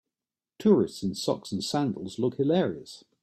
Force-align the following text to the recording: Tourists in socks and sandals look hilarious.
Tourists 0.57 1.03
in 1.03 1.13
socks 1.13 1.51
and 1.51 1.63
sandals 1.63 2.17
look 2.17 2.37
hilarious. 2.37 3.03